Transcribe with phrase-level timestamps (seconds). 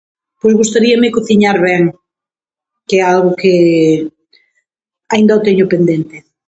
[0.39, 1.83] Pois gustaríame cociñar ben
[2.87, 3.55] que é algo que
[5.13, 6.17] aínda o teño pendente.